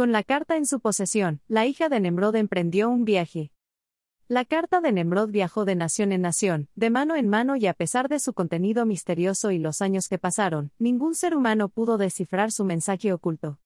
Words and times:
Con 0.00 0.12
la 0.12 0.22
carta 0.22 0.56
en 0.56 0.64
su 0.64 0.80
posesión, 0.80 1.42
la 1.46 1.66
hija 1.66 1.90
de 1.90 2.00
Nemrod 2.00 2.34
emprendió 2.34 2.88
un 2.88 3.04
viaje. 3.04 3.52
La 4.28 4.46
carta 4.46 4.80
de 4.80 4.92
Nemrod 4.92 5.28
viajó 5.28 5.66
de 5.66 5.74
nación 5.74 6.10
en 6.12 6.22
nación, 6.22 6.70
de 6.74 6.88
mano 6.88 7.16
en 7.16 7.28
mano 7.28 7.54
y 7.54 7.66
a 7.66 7.74
pesar 7.74 8.08
de 8.08 8.18
su 8.18 8.32
contenido 8.32 8.86
misterioso 8.86 9.50
y 9.50 9.58
los 9.58 9.82
años 9.82 10.08
que 10.08 10.16
pasaron, 10.16 10.72
ningún 10.78 11.14
ser 11.14 11.36
humano 11.36 11.68
pudo 11.68 11.98
descifrar 11.98 12.50
su 12.50 12.64
mensaje 12.64 13.12
oculto. 13.12 13.58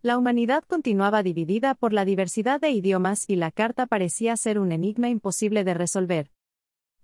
La 0.00 0.16
humanidad 0.16 0.64
continuaba 0.66 1.22
dividida 1.22 1.74
por 1.74 1.92
la 1.92 2.06
diversidad 2.06 2.58
de 2.58 2.70
idiomas 2.70 3.28
y 3.28 3.36
la 3.36 3.50
carta 3.50 3.84
parecía 3.84 4.34
ser 4.38 4.58
un 4.58 4.72
enigma 4.72 5.10
imposible 5.10 5.62
de 5.62 5.74
resolver. 5.74 6.30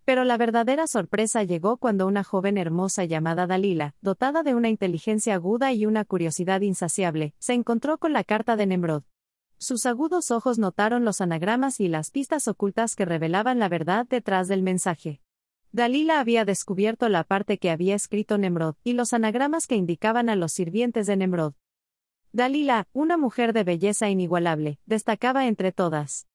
Pero 0.08 0.24
la 0.24 0.38
verdadera 0.38 0.86
sorpresa 0.86 1.42
llegó 1.42 1.76
cuando 1.76 2.06
una 2.06 2.24
joven 2.24 2.56
hermosa 2.56 3.04
llamada 3.04 3.46
Dalila, 3.46 3.94
dotada 4.00 4.42
de 4.42 4.54
una 4.54 4.70
inteligencia 4.70 5.34
aguda 5.34 5.74
y 5.74 5.84
una 5.84 6.06
curiosidad 6.06 6.62
insaciable, 6.62 7.34
se 7.38 7.52
encontró 7.52 7.98
con 7.98 8.14
la 8.14 8.24
carta 8.24 8.56
de 8.56 8.64
Nemrod. 8.64 9.02
Sus 9.58 9.84
agudos 9.84 10.30
ojos 10.30 10.58
notaron 10.58 11.04
los 11.04 11.20
anagramas 11.20 11.78
y 11.78 11.88
las 11.88 12.10
pistas 12.10 12.48
ocultas 12.48 12.94
que 12.94 13.04
revelaban 13.04 13.58
la 13.58 13.68
verdad 13.68 14.06
detrás 14.08 14.48
del 14.48 14.62
mensaje. 14.62 15.20
Dalila 15.72 16.20
había 16.20 16.46
descubierto 16.46 17.10
la 17.10 17.22
parte 17.22 17.58
que 17.58 17.70
había 17.70 17.94
escrito 17.94 18.38
Nemrod, 18.38 18.76
y 18.84 18.94
los 18.94 19.12
anagramas 19.12 19.66
que 19.66 19.76
indicaban 19.76 20.30
a 20.30 20.36
los 20.36 20.52
sirvientes 20.54 21.06
de 21.06 21.18
Nemrod. 21.18 21.52
Dalila, 22.32 22.88
una 22.94 23.18
mujer 23.18 23.52
de 23.52 23.64
belleza 23.64 24.08
inigualable, 24.08 24.78
destacaba 24.86 25.46
entre 25.46 25.70
todas. 25.70 26.27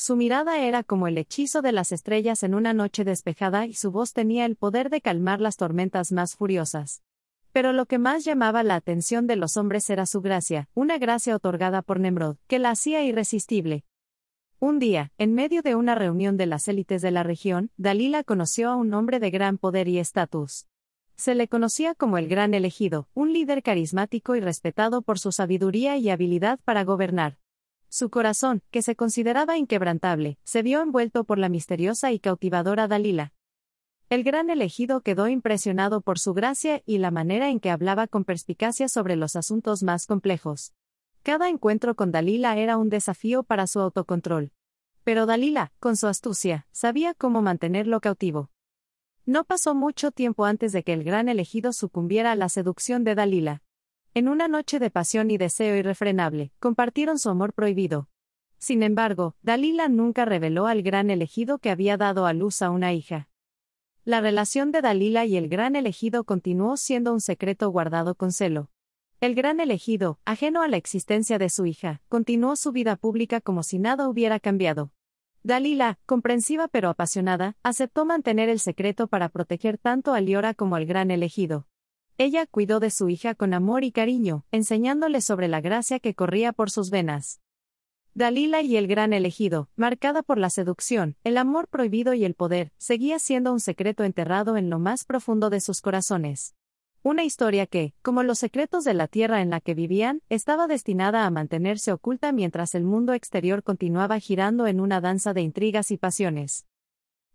Su 0.00 0.14
mirada 0.14 0.60
era 0.60 0.84
como 0.84 1.08
el 1.08 1.18
hechizo 1.18 1.60
de 1.60 1.72
las 1.72 1.90
estrellas 1.90 2.44
en 2.44 2.54
una 2.54 2.72
noche 2.72 3.02
despejada 3.02 3.66
y 3.66 3.74
su 3.74 3.90
voz 3.90 4.12
tenía 4.12 4.44
el 4.44 4.54
poder 4.54 4.90
de 4.90 5.00
calmar 5.00 5.40
las 5.40 5.56
tormentas 5.56 6.12
más 6.12 6.36
furiosas. 6.36 7.02
Pero 7.50 7.72
lo 7.72 7.84
que 7.84 7.98
más 7.98 8.24
llamaba 8.24 8.62
la 8.62 8.76
atención 8.76 9.26
de 9.26 9.34
los 9.34 9.56
hombres 9.56 9.90
era 9.90 10.06
su 10.06 10.20
gracia, 10.20 10.68
una 10.72 10.98
gracia 10.98 11.34
otorgada 11.34 11.82
por 11.82 11.98
Nemrod, 11.98 12.36
que 12.46 12.60
la 12.60 12.70
hacía 12.70 13.02
irresistible. 13.02 13.82
Un 14.60 14.78
día, 14.78 15.10
en 15.18 15.34
medio 15.34 15.62
de 15.62 15.74
una 15.74 15.96
reunión 15.96 16.36
de 16.36 16.46
las 16.46 16.68
élites 16.68 17.02
de 17.02 17.10
la 17.10 17.24
región, 17.24 17.72
Dalila 17.76 18.22
conoció 18.22 18.70
a 18.70 18.76
un 18.76 18.94
hombre 18.94 19.18
de 19.18 19.30
gran 19.32 19.58
poder 19.58 19.88
y 19.88 19.98
estatus. 19.98 20.68
Se 21.16 21.34
le 21.34 21.48
conocía 21.48 21.96
como 21.96 22.18
el 22.18 22.28
Gran 22.28 22.54
Elegido, 22.54 23.08
un 23.14 23.32
líder 23.32 23.64
carismático 23.64 24.36
y 24.36 24.40
respetado 24.40 25.02
por 25.02 25.18
su 25.18 25.32
sabiduría 25.32 25.96
y 25.96 26.08
habilidad 26.08 26.60
para 26.64 26.84
gobernar. 26.84 27.37
Su 27.90 28.10
corazón, 28.10 28.62
que 28.70 28.82
se 28.82 28.96
consideraba 28.96 29.56
inquebrantable, 29.56 30.38
se 30.44 30.62
vio 30.62 30.82
envuelto 30.82 31.24
por 31.24 31.38
la 31.38 31.48
misteriosa 31.48 32.12
y 32.12 32.18
cautivadora 32.18 32.86
Dalila. 32.86 33.32
El 34.10 34.24
gran 34.24 34.50
elegido 34.50 35.00
quedó 35.00 35.28
impresionado 35.28 36.00
por 36.00 36.18
su 36.18 36.34
gracia 36.34 36.82
y 36.86 36.98
la 36.98 37.10
manera 37.10 37.50
en 37.50 37.60
que 37.60 37.70
hablaba 37.70 38.06
con 38.06 38.24
perspicacia 38.24 38.88
sobre 38.88 39.16
los 39.16 39.36
asuntos 39.36 39.82
más 39.82 40.06
complejos. 40.06 40.72
Cada 41.22 41.48
encuentro 41.48 41.94
con 41.94 42.10
Dalila 42.10 42.56
era 42.56 42.76
un 42.76 42.88
desafío 42.88 43.42
para 43.42 43.66
su 43.66 43.80
autocontrol. 43.80 44.52
Pero 45.04 45.26
Dalila, 45.26 45.72
con 45.78 45.96
su 45.96 46.06
astucia, 46.06 46.66
sabía 46.72 47.14
cómo 47.14 47.42
mantenerlo 47.42 48.00
cautivo. 48.00 48.50
No 49.26 49.44
pasó 49.44 49.74
mucho 49.74 50.10
tiempo 50.10 50.46
antes 50.46 50.72
de 50.72 50.82
que 50.82 50.94
el 50.94 51.04
gran 51.04 51.28
elegido 51.28 51.72
sucumbiera 51.72 52.32
a 52.32 52.36
la 52.36 52.48
seducción 52.48 53.04
de 53.04 53.14
Dalila. 53.14 53.62
En 54.14 54.28
una 54.28 54.48
noche 54.48 54.78
de 54.78 54.90
pasión 54.90 55.30
y 55.30 55.38
deseo 55.38 55.76
irrefrenable, 55.76 56.52
compartieron 56.58 57.18
su 57.18 57.30
amor 57.30 57.52
prohibido. 57.52 58.08
Sin 58.58 58.82
embargo, 58.82 59.36
Dalila 59.42 59.88
nunca 59.88 60.24
reveló 60.24 60.66
al 60.66 60.82
gran 60.82 61.10
elegido 61.10 61.58
que 61.58 61.70
había 61.70 61.96
dado 61.96 62.26
a 62.26 62.32
luz 62.32 62.62
a 62.62 62.70
una 62.70 62.92
hija. 62.92 63.28
La 64.04 64.20
relación 64.20 64.72
de 64.72 64.80
Dalila 64.80 65.26
y 65.26 65.36
el 65.36 65.48
gran 65.48 65.76
elegido 65.76 66.24
continuó 66.24 66.76
siendo 66.76 67.12
un 67.12 67.20
secreto 67.20 67.68
guardado 67.70 68.14
con 68.14 68.32
celo. 68.32 68.70
El 69.20 69.34
gran 69.34 69.60
elegido, 69.60 70.18
ajeno 70.24 70.62
a 70.62 70.68
la 70.68 70.76
existencia 70.76 71.38
de 71.38 71.50
su 71.50 71.66
hija, 71.66 72.00
continuó 72.08 72.56
su 72.56 72.72
vida 72.72 72.96
pública 72.96 73.40
como 73.40 73.62
si 73.62 73.78
nada 73.78 74.08
hubiera 74.08 74.40
cambiado. 74.40 74.92
Dalila, 75.42 75.98
comprensiva 76.06 76.68
pero 76.68 76.88
apasionada, 76.88 77.56
aceptó 77.62 78.04
mantener 78.04 78.48
el 78.48 78.60
secreto 78.60 79.08
para 79.08 79.28
proteger 79.28 79.78
tanto 79.78 80.14
a 80.14 80.20
Liora 80.20 80.54
como 80.54 80.76
al 80.76 80.86
gran 80.86 81.10
elegido. 81.10 81.66
Ella 82.20 82.46
cuidó 82.46 82.80
de 82.80 82.90
su 82.90 83.08
hija 83.08 83.36
con 83.36 83.54
amor 83.54 83.84
y 83.84 83.92
cariño, 83.92 84.44
enseñándole 84.50 85.20
sobre 85.20 85.46
la 85.46 85.60
gracia 85.60 86.00
que 86.00 86.14
corría 86.14 86.52
por 86.52 86.68
sus 86.68 86.90
venas. 86.90 87.40
Dalila 88.12 88.60
y 88.60 88.76
el 88.76 88.88
gran 88.88 89.12
elegido, 89.12 89.68
marcada 89.76 90.24
por 90.24 90.36
la 90.36 90.50
seducción, 90.50 91.14
el 91.22 91.38
amor 91.38 91.68
prohibido 91.68 92.14
y 92.14 92.24
el 92.24 92.34
poder, 92.34 92.72
seguía 92.76 93.20
siendo 93.20 93.52
un 93.52 93.60
secreto 93.60 94.02
enterrado 94.02 94.56
en 94.56 94.68
lo 94.68 94.80
más 94.80 95.04
profundo 95.04 95.48
de 95.48 95.60
sus 95.60 95.80
corazones. 95.80 96.56
Una 97.04 97.22
historia 97.22 97.66
que, 97.68 97.94
como 98.02 98.24
los 98.24 98.40
secretos 98.40 98.82
de 98.82 98.94
la 98.94 99.06
tierra 99.06 99.40
en 99.40 99.50
la 99.50 99.60
que 99.60 99.74
vivían, 99.74 100.20
estaba 100.28 100.66
destinada 100.66 101.24
a 101.24 101.30
mantenerse 101.30 101.92
oculta 101.92 102.32
mientras 102.32 102.74
el 102.74 102.82
mundo 102.82 103.12
exterior 103.12 103.62
continuaba 103.62 104.18
girando 104.18 104.66
en 104.66 104.80
una 104.80 105.00
danza 105.00 105.34
de 105.34 105.42
intrigas 105.42 105.92
y 105.92 105.98
pasiones. 105.98 106.67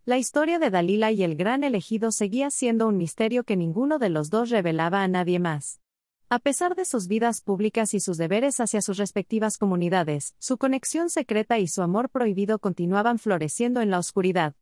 La 0.05 0.17
historia 0.17 0.59
de 0.59 0.69
Dalila 0.69 1.13
y 1.13 1.23
el 1.23 1.37
gran 1.37 1.63
elegido 1.63 2.11
seguía 2.11 2.51
siendo 2.51 2.89
un 2.89 2.97
misterio 2.97 3.45
que 3.45 3.55
ninguno 3.55 3.99
de 3.99 4.09
los 4.09 4.29
dos 4.29 4.49
revelaba 4.49 5.01
a 5.01 5.07
nadie 5.07 5.39
más. 5.39 5.79
A 6.27 6.39
pesar 6.39 6.75
de 6.75 6.83
sus 6.83 7.07
vidas 7.07 7.39
públicas 7.39 7.93
y 7.93 8.01
sus 8.01 8.17
deberes 8.17 8.59
hacia 8.59 8.81
sus 8.81 8.97
respectivas 8.97 9.57
comunidades, 9.57 10.35
su 10.39 10.57
conexión 10.57 11.09
secreta 11.09 11.57
y 11.57 11.69
su 11.69 11.81
amor 11.81 12.09
prohibido 12.09 12.59
continuaban 12.59 13.17
floreciendo 13.17 13.79
en 13.79 13.91
la 13.91 13.99
oscuridad. 13.99 14.55